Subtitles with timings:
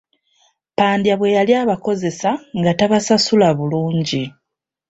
[0.77, 4.23] Pandya bwe yali abakozesa, nga tabasasula bulungi.